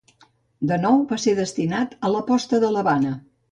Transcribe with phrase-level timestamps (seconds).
[0.71, 3.15] De nou va ser destinat a la posta de l'Havana.